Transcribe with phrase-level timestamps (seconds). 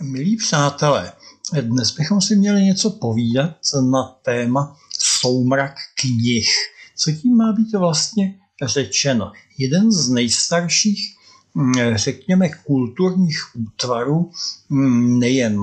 [0.00, 1.12] Milí přátelé,
[1.60, 3.50] dnes bychom si měli něco povídat
[3.90, 6.48] na téma soumrak knih.
[6.96, 9.32] Co tím má být vlastně řečeno?
[9.58, 11.16] Jeden z nejstarších,
[11.54, 14.30] mm, řekněme, kulturních útvarů
[14.68, 15.62] mm, nejen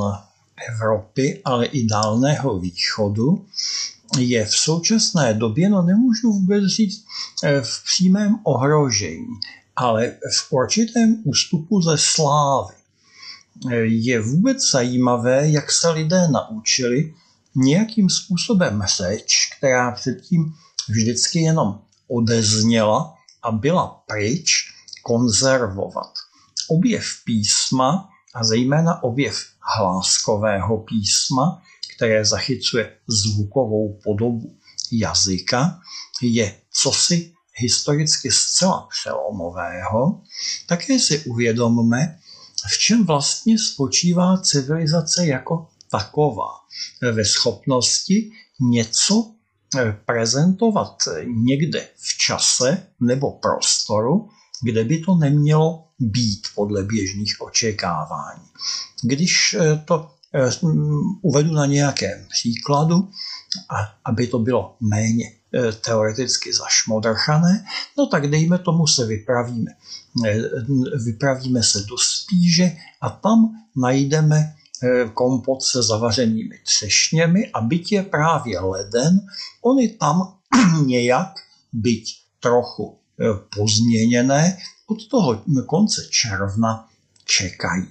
[0.70, 3.46] Evropy, ale i dálného východu,
[4.20, 7.06] je v současné době, no nemůžu vůbec říct
[7.44, 9.28] eh, v přímém ohrožení,
[9.76, 12.76] ale v určitém ústupu ze slávy
[13.84, 17.14] je vůbec zajímavé, jak se lidé naučili
[17.56, 20.54] nějakým způsobem řeč, která předtím
[20.90, 24.52] vždycky jenom odezněla a byla pryč,
[25.04, 26.14] konzervovat.
[26.70, 29.46] Objev písma a zejména objev
[29.78, 31.62] hláskového písma,
[31.96, 34.58] které zachycuje zvukovou podobu
[34.92, 35.80] jazyka,
[36.22, 40.22] je cosi historicky zcela přelomového.
[40.68, 42.20] Také si uvědomme,
[42.74, 46.50] v čem vlastně spočívá civilizace jako taková?
[47.12, 49.32] Ve schopnosti něco
[49.78, 50.98] eh, prezentovat
[51.46, 54.30] někde v čase nebo prostoru,
[54.62, 58.48] kde by to nemělo být podle běžných očekávání.
[59.04, 60.50] Když eh, to eh,
[61.22, 63.10] uvedu na nějakém příkladu,
[64.06, 65.26] aby to bylo méně
[65.82, 67.66] teoreticky zašmodrchané,
[67.98, 69.72] no tak dejme tomu se vypravíme
[71.06, 78.04] vypravíme se do Spíže a tam najdeme eh, kompot se zavařenými třešněmi a byť je
[78.04, 79.20] právě leden,
[79.62, 80.38] oni tam
[80.86, 81.34] nějak,
[81.74, 83.26] byť trochu eh,
[83.58, 86.90] pozměněné, od toho konce června
[87.26, 87.88] čekají.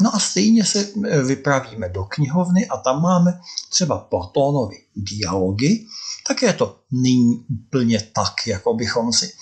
[0.00, 3.40] No a stejně se eh, vypravíme do knihovny a tam máme
[3.70, 5.86] třeba Platónovy dialogy.
[6.28, 9.32] Také to není úplně tak, jako bychom si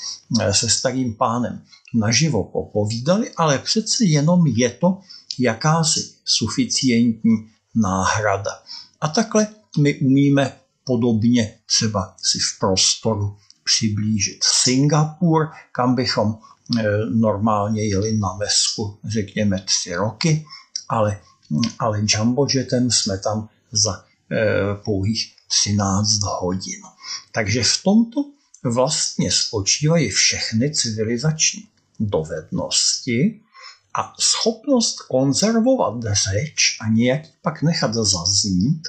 [0.41, 1.63] eh, se starým pánem
[1.95, 4.99] naživo popovídali, ale přece jenom je to
[5.39, 8.51] jakási suficientní náhrada.
[9.01, 9.47] A takhle
[9.79, 16.39] my umíme podobně třeba si v prostoru přiblížit Singapur, kam bychom
[17.11, 20.47] normálně jeli na vesku, řekněme, tři roky,
[20.89, 21.21] ale,
[21.79, 26.09] ale jumbojetem jsme tam za eh, pouhých 13
[26.41, 26.81] hodin.
[27.33, 28.25] Takže v tomto
[28.65, 31.69] vlastně spočívají všechny civilizační
[32.01, 33.41] dovednosti
[33.95, 38.89] a schopnost konzervovat řeč a nějak pak nechat zaznít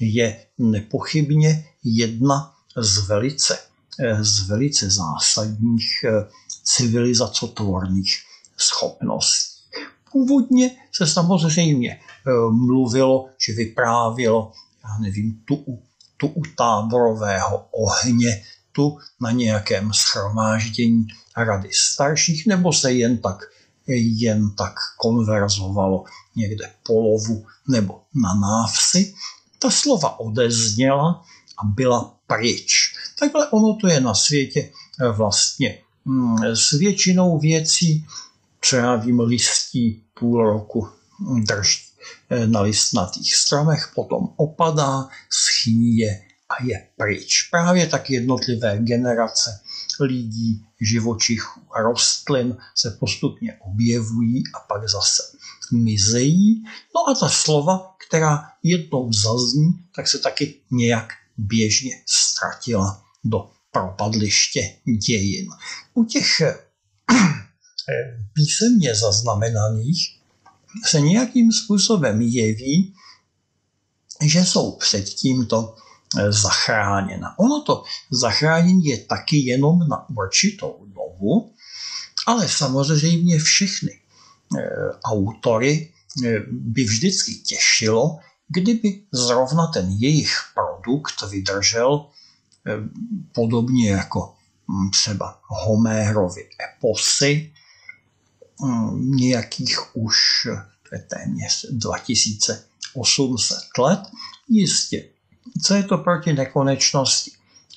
[0.00, 3.58] je nepochybně jedna z velice,
[4.00, 6.28] eh, z velice zásadních eh,
[6.66, 8.22] civilizacotvorných
[8.56, 9.56] schopností.
[10.12, 14.52] Původně se samozřejmě eh, mluvilo, či vyprávělo,
[14.84, 15.82] já nevím, tu
[16.16, 21.06] tu u táborového ohně, tu na nějakém schromáždění
[21.36, 23.36] rady starších, nebo se jen tak,
[23.86, 26.04] jen tak konverzovalo
[26.36, 29.14] někde polovu nebo na návsi.
[29.58, 31.24] Ta slova odezněla
[31.58, 32.94] a byla pryč.
[33.18, 34.72] Takhle ono to je na světě
[35.12, 35.85] vlastně mm,
[36.54, 38.06] s většinou věcí,
[38.60, 40.88] co já vím, listí půl roku
[41.44, 41.82] drží
[42.30, 47.48] eh, na listnatých stromech, potom opadá, schníje a je pryč.
[47.50, 49.60] Právě tak jednotlivé generace
[50.00, 55.22] lidí, živočichů a rostlin se postupně objevují a pak zase
[55.72, 56.64] mizejí.
[56.94, 64.76] No a ta slova, která jednou zazní, tak se taky nějak běžně ztratila do propadliště
[65.06, 65.48] dějin.
[65.94, 66.54] U těch eh,
[68.32, 70.18] písemně zaznamenaných
[70.84, 72.94] se nějakým způsobem jeví,
[74.22, 75.74] že jsou před tímto
[76.18, 77.38] eh, zachráněna.
[77.38, 81.54] Ono to zachránění je taky jenom na určitou dobu,
[82.26, 84.00] ale samozřejmě všechny
[84.58, 85.92] eh, autory
[86.50, 92.06] by vždycky těšilo, kdyby zrovna ten jejich produkt vydržel
[93.32, 94.34] podobně jako
[94.68, 97.52] hm, třeba Homérovy eposy,
[98.64, 100.16] hm, nějakých už
[100.88, 104.00] to je téměř 2800 let.
[104.48, 105.08] Jistě,
[105.64, 107.30] co je to proti nekonečnosti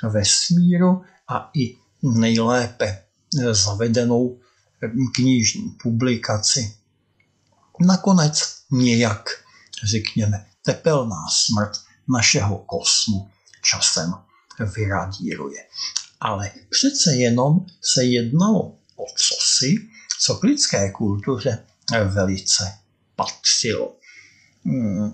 [0.04, 3.04] vesmíru a i nejlépe
[3.52, 4.40] zavedenou
[4.82, 6.76] hm, knižní publikaci.
[7.80, 9.30] Nakonec nějak,
[9.84, 11.72] řekněme, tepelná smrt
[12.08, 13.30] našeho kosmu
[13.62, 14.14] časem
[14.66, 15.66] vyradíruje.
[16.20, 18.62] Ale přece jenom se jednalo
[18.96, 19.76] o cosi,
[20.22, 21.66] co k lidské kultuře
[22.06, 22.64] velice
[23.16, 23.96] patřilo.
[24.66, 25.12] Hmm,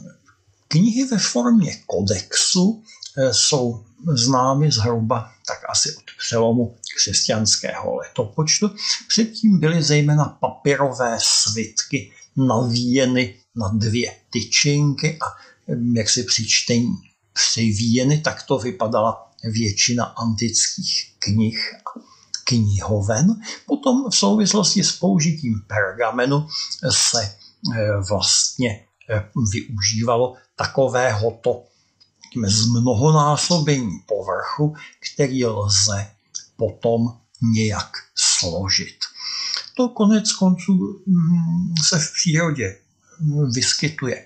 [0.67, 2.83] knihy ve formě kodexu
[3.17, 8.75] eh, jsou známy zhruba tak asi od přelomu křesťanského letopočtu.
[9.07, 15.25] Předtím byly zejména papirové svitky navíjeny na dvě tyčinky a
[15.95, 16.95] jak si při čtení
[17.33, 21.99] přivíjeny, tak to vypadala většina antických knih a
[22.43, 23.41] knihoven.
[23.65, 26.47] Potom v souvislosti s použitím pergamenu
[26.89, 31.63] se eh, vlastně eh, využívalo takovéhoto
[32.47, 36.07] zmnohonásobení povrchu, který lze
[36.55, 37.17] potom
[37.53, 38.95] nějak složit.
[39.77, 42.77] To konec konců mm, se v přírodě
[43.53, 44.25] vyskytuje.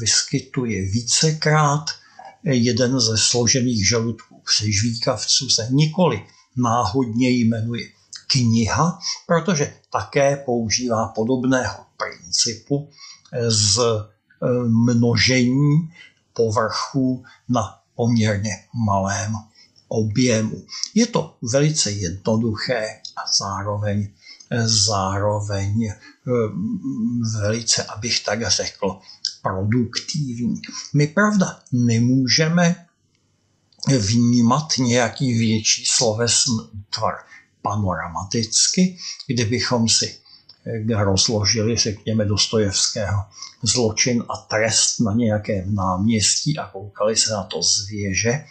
[0.00, 1.84] Vyskytuje vícekrát.
[2.44, 6.26] Jeden ze složených žaludků přežvíkavců se nikoli
[6.56, 7.88] náhodně jmenuje
[8.26, 12.88] kniha, protože také používá podobného principu
[13.48, 13.84] z e,
[14.68, 15.90] množení
[16.32, 18.50] povrchu na poměrně
[18.86, 19.32] malém
[19.88, 20.64] objemu.
[20.94, 24.08] Je to velice jednoduché a zároveň,
[24.64, 25.96] zároveň eh,
[27.40, 28.98] velice, abych tak řekl,
[29.42, 30.62] produktivní.
[30.94, 32.86] My pravda nemůžeme
[33.98, 36.58] vnímat nějaký větší slovesný
[36.88, 37.14] útvar
[37.62, 40.18] panoramaticky, kdybychom si
[40.66, 43.22] eh, rozložili, řekněme, Dostojevského
[43.62, 48.44] zločin a trest na nějakém náměstí a koukali se na to z věže,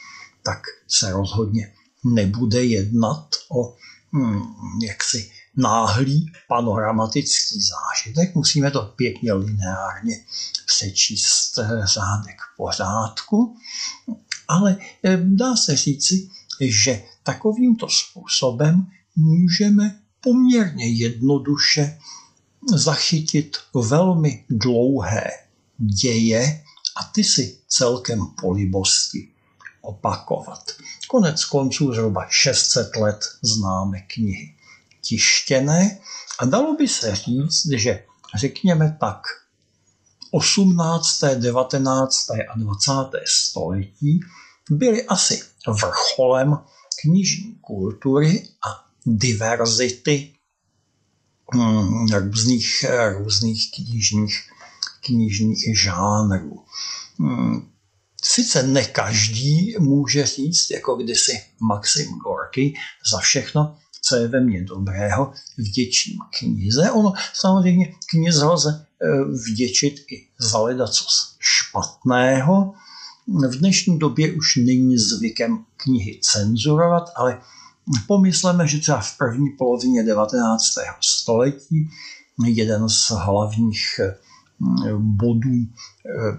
[0.44, 3.75] tak se rozhodně nebude jednat o
[4.13, 4.42] hmm,
[4.83, 8.35] jaksi náhlý panoramatický zážitek.
[8.35, 10.25] Musíme to pěkně lineárně
[10.65, 13.57] přečíst eh, řádek pořádku,
[14.47, 16.29] ale eh, dá se říci,
[16.61, 21.99] že takovýmto způsobem můžeme poměrně jednoduše
[22.75, 25.31] zachytit velmi dlouhé
[25.77, 26.63] děje
[26.97, 29.31] a ty si celkem po libosti
[29.81, 30.63] opakovat.
[31.07, 34.55] Konec konců zhruba 600 let známe knihy
[35.09, 36.00] tištěné
[36.39, 38.03] a dalo by se říct, že
[38.35, 39.21] řekněme tak
[40.31, 42.29] 18., 19.
[42.29, 42.91] a 20.
[43.25, 44.19] století
[44.71, 46.57] byly asi vrcholem
[47.01, 50.33] knižní kultury a diverzity
[51.56, 52.85] hm, různých,
[53.17, 54.39] různých knižních,
[55.06, 56.65] knižních žánrů.
[57.19, 57.69] Hm,
[58.23, 62.73] Sice ne každý může říct, jako kdysi Maxim Gorky,
[63.11, 66.91] za všechno, co je ve mně dobrého, vděčím knize.
[66.91, 72.73] Ono samozřejmě knize lze eh, vděčit i za ledacos špatného.
[73.27, 77.41] V dnešní době už není zvykem knihy cenzurovat, ale
[78.07, 80.63] pomysleme, že třeba v první polovině 19.
[81.01, 81.89] století
[82.45, 84.15] jeden z hlavních eh,
[84.97, 86.37] bodů eh,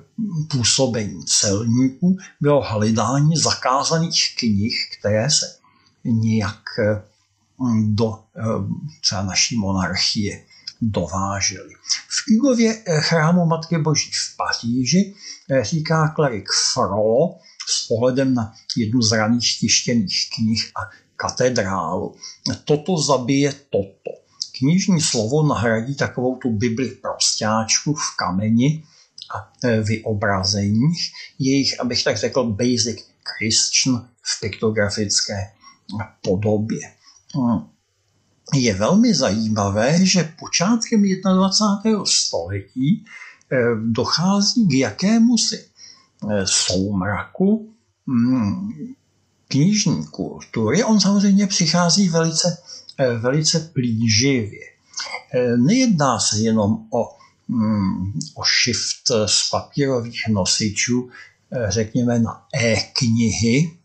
[0.51, 5.47] působení celníků bylo hledání zakázaných knih, které se
[6.05, 6.63] nějak
[7.85, 8.43] do eh,
[9.01, 10.45] třeba naší monarchie
[10.81, 11.75] dovážely.
[12.09, 15.15] V Igově chrámu Matky Boží v Paříži
[15.63, 20.81] říká klerik Frollo s pohledem na jednu z raných tištěných knih a
[21.17, 22.15] katedrálu.
[22.65, 24.11] Toto zabije toto
[24.59, 28.85] knižní slovo nahradí takovou tu Bibli prostáčku v kameni
[29.35, 29.53] a
[29.83, 35.53] vyobrazeních, jejich, abych tak řekl, basic Christian v piktografické
[36.23, 36.81] podobě.
[37.35, 37.61] Hmm.
[38.55, 42.05] Je velmi zajímavé, že počátkem 21.
[42.05, 43.05] století e,
[43.87, 45.67] dochází k jakému si e,
[46.45, 47.75] soumraku
[48.09, 48.73] hmm,
[49.49, 50.85] knižní kultury.
[50.85, 52.57] On samozřejmě přichází velice
[53.01, 54.67] Eh, velice plíživě.
[55.35, 57.09] Eh, nejedná se jenom o,
[57.49, 61.11] mm, o shift z papírových nosičů,
[61.53, 63.79] eh, řekněme na e-knihy,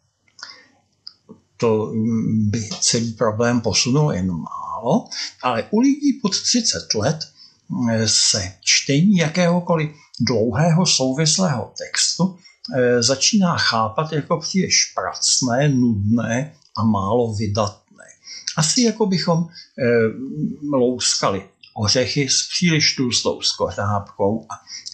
[1.57, 5.07] to mm, by celý problém posunul jen málo,
[5.43, 7.19] ale u lidí pod 30 let
[8.05, 12.37] se čtení jakéhokoliv dlouhého souvislého textu
[12.99, 18.05] začíná chápat jako příliš pracné, nudné a málo vydatné.
[18.57, 19.47] Asi jako bychom e,
[20.77, 24.53] louskali ořechy s příliš tlustou skořápkou a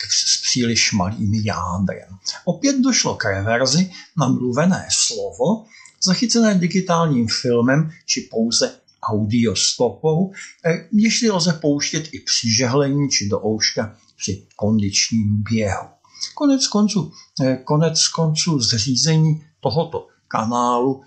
[0.10, 2.18] s příliš malým jádrem.
[2.46, 5.65] Opět došlo k reverzi na mluvené slovo,
[6.03, 10.31] zachycené digitálním filmem či pouze audiostopou,
[10.65, 15.88] eh, jež lze pouštět i při žehlení či do ouška při kondičním běhu.
[16.36, 21.03] Konec konců, eh, konec konců zřízení tohoto kanálu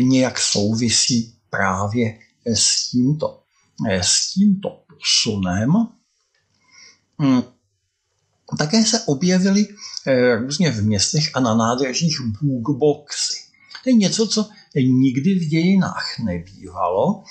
[0.00, 3.42] nějak souvisí právě s tímto,
[3.90, 5.72] s tímto posunem.
[8.56, 9.66] Také se objevily
[10.06, 13.38] eh, různě v městech a na nádražích bookboxy.
[13.84, 17.22] To je něco, co nikdy v dějinách nebývalo.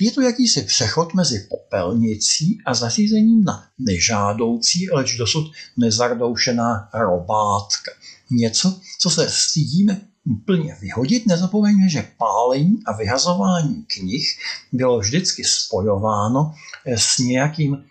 [0.00, 7.92] Je to jakýsi přechod mezi popelnicí a zařízením na nežádoucí, leč dosud nezardoušená robátka.
[8.30, 11.26] Něco, co se stydíme úplně vyhodit.
[11.26, 14.38] Nezapomeňme, že pálení a vyhazování knih
[14.72, 16.54] bylo vždycky spojováno
[16.86, 17.84] s nějakým,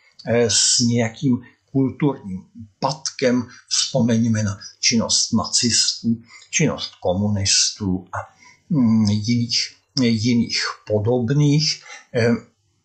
[0.47, 1.41] s nějakým
[1.75, 3.47] kulturním úpadkem.
[3.67, 8.17] Vzpomeňme na činnost nacistů, činnost komunistů a
[8.69, 9.59] mm, jiných,
[10.01, 11.83] jiných podobných.
[12.13, 12.37] Ehm,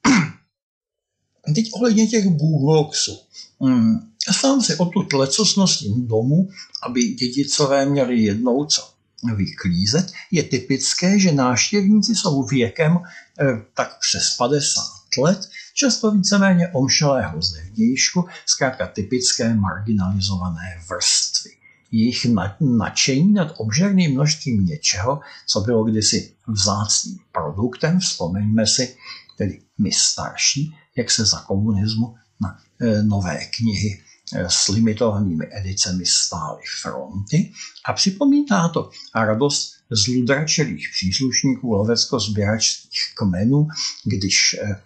[1.55, 3.19] teď ohledně těch boomboxů.
[3.61, 3.99] Mm,
[4.33, 5.59] sám si o tu lecos
[5.97, 6.49] domů,
[6.83, 8.91] aby dědicové měli jednou co
[9.37, 10.13] vyklízet.
[10.31, 12.99] Je typické, že návštěvníci jsou věkem
[13.41, 13.45] eh,
[13.75, 21.51] tak přes 50 let, často víceméně omšelého zevnějšku, zkrátka typické marginalizované vrstvy.
[21.93, 22.27] Jejich
[22.61, 28.97] nadšení nad obžerným množstvím něčeho, co bylo kdysi vzácným produktem, vzpomeňme si,
[29.39, 34.03] tedy my starší, jak se za komunismu na e, nové knihy
[34.35, 37.53] e, s limitovanými edicemi stály fronty
[37.87, 43.69] a připomíná to radost zludračelých příslušníků lovecko-sběračských kmenů,
[44.05, 44.83] když e,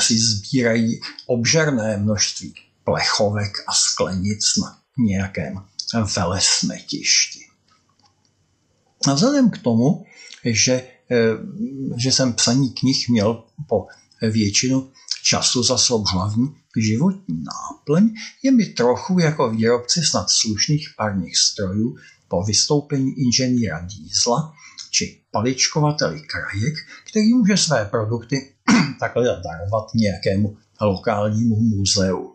[0.00, 2.54] si sbírají obžerné množství
[2.84, 5.54] plechovek a sklenic na nějakém
[6.16, 7.40] velesmetišti.
[9.08, 10.04] A vzhledem k tomu,
[10.44, 10.72] že,
[11.10, 11.16] eh,
[11.96, 13.86] že jsem psaní knih měl po
[14.22, 14.92] většinu
[15.22, 21.96] času za svou hlavní životní náplň, je mi trochu jako výrobci snad slušných parních strojů
[22.28, 24.54] po vystoupení inženýra Dízla
[24.90, 26.74] či paličkovateli krajek,
[27.10, 28.54] který může své produkty
[29.00, 32.32] takhle darovat nějakému lokálnímu muzeu.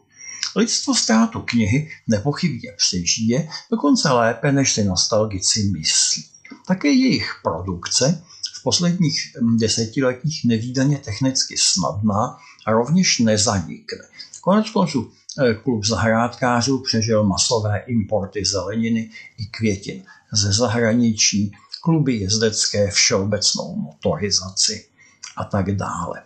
[0.56, 6.24] Lidstvo ztrátu knihy nepochybně přežije, dokonce lépe, než si nostalgici myslí.
[6.68, 8.24] Také jejich produkce
[8.54, 14.04] v posledních desetiletích nevýdaně technicky snadná a rovněž nezanikne.
[14.42, 21.52] Konec konců eh, klub zahrádkářů přežil masové importy zeleniny i květin ze zahraničí,
[21.82, 24.86] kluby jezdecké všeobecnou motorizaci
[25.38, 26.24] a tak dále.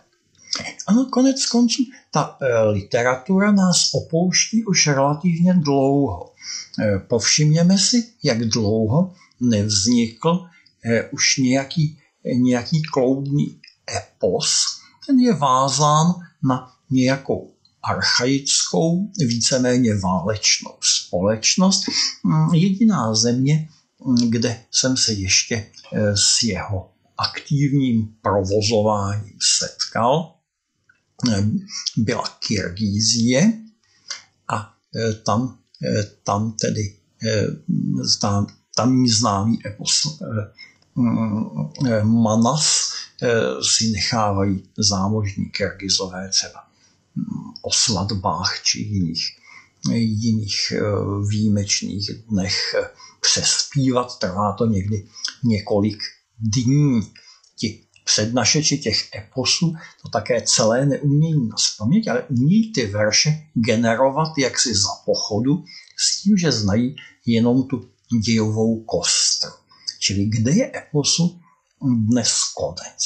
[0.86, 6.32] Ano, konec konců, ta e, literatura nás opouští už relativně dlouho.
[6.80, 10.46] E, povšimněme si, jak dlouho nevznikl
[10.84, 11.98] e, už nějaký,
[12.34, 13.60] nějaký kloudný
[13.96, 14.64] epos.
[15.06, 16.06] Ten je vázán
[16.42, 17.50] na nějakou
[17.82, 21.84] archaickou, víceméně válečnou společnost.
[22.24, 23.68] Mm, jediná země,
[24.04, 25.66] mm, kde jsem se ještě
[26.14, 26.90] s jeho
[27.20, 30.34] aktivním provozováním setkal,
[31.96, 33.52] byla Kyrgyzie
[34.48, 36.96] a e, tam, e, tam tedy
[38.20, 38.46] tam,
[38.76, 40.20] tam známý epos
[42.02, 42.92] Manas
[43.62, 46.64] si nechávají zámožní Kyrgyzové třeba
[47.62, 49.36] o svatbách či jiných,
[49.94, 50.72] jiných
[51.28, 52.74] výjimečných dnech
[53.20, 54.18] přespívat.
[54.18, 55.06] Trvá to někdy
[55.44, 55.98] několik
[56.40, 57.00] dní.
[57.56, 64.74] Ti přednašeči těch eposů to také celé neumějí naspamět, ale umějí ty verše generovat jaksi
[64.74, 65.64] za pochodu
[65.98, 67.90] s tím, že znají jenom tu
[68.24, 69.50] dějovou kostru.
[69.98, 71.40] Čili kde je eposu
[71.82, 73.04] dnes konec?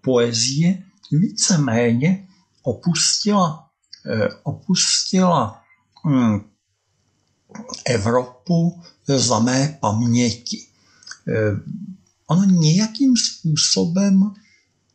[0.00, 2.28] Poezie víceméně
[2.62, 3.70] opustila,
[4.06, 5.62] eh, opustila
[6.06, 6.40] hm,
[7.84, 10.66] Evropu za mé paměti.
[12.26, 14.34] Ono nějakým způsobem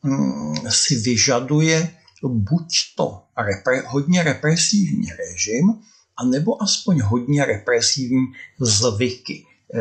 [0.04, 1.96] mm, si vyžaduje
[2.28, 5.74] buď to repre, hodně represivní režim,
[6.18, 8.26] anebo aspoň hodně represivní
[8.60, 9.46] zvyky.
[9.74, 9.80] E,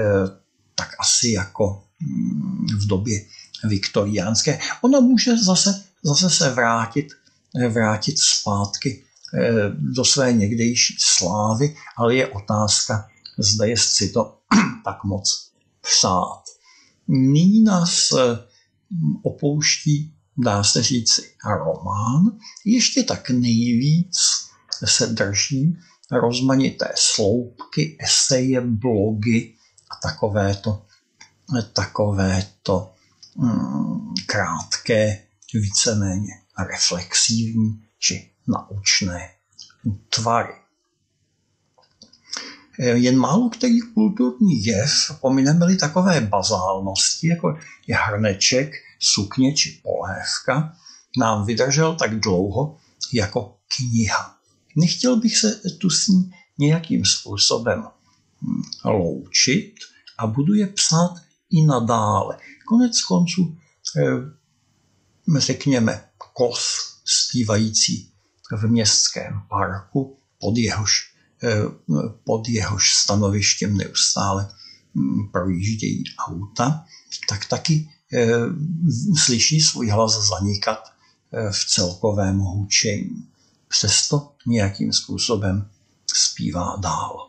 [0.75, 3.25] tak asi jako mm, v době
[3.65, 4.59] viktoriánské.
[4.83, 7.07] Ono může zase, zase se vrátit,
[7.69, 14.39] vrátit zpátky e, do své někdejší slávy, ale je otázka, zda je si to
[14.85, 15.51] tak moc
[15.81, 16.43] psát.
[17.09, 18.13] Nyní nás
[19.23, 22.39] opouští, dá se říci, román.
[22.65, 24.19] Ještě tak nejvíc
[24.85, 25.77] se drží
[26.11, 29.55] rozmanité sloupky, eseje, blogy
[29.91, 30.87] a takovéto,
[31.73, 32.93] takovéto
[33.37, 35.25] mm, krátké,
[35.55, 39.31] víceméně reflexivní či naučné
[40.15, 40.55] tvary.
[42.81, 50.77] Eh, jen málo který kulturní jev, pomineme-li takové bazálnosti, jako je hrneček, sukně či polévka,
[51.19, 52.77] nám vydržel tak dlouho
[53.13, 54.37] jako kniha.
[54.77, 57.85] Nechtěl bych se tu s ní nějakým způsobem
[58.43, 59.75] hm, loučit
[60.19, 61.15] a budu je psát
[61.51, 62.39] i nadále.
[62.67, 63.57] Konec konců,
[65.39, 68.11] řekněme, kos zpívající
[68.57, 71.18] v městském parku, pod jehož,
[72.25, 74.49] pod jehož stanovištěm neustále
[74.95, 76.85] hm, projíždějí auta,
[77.29, 77.89] tak taky
[79.25, 80.93] slyší svůj hlas zanikat
[81.51, 83.29] v celkovém hučení.
[83.69, 85.71] Přesto nějakým způsobem
[86.15, 87.28] zpívá dál.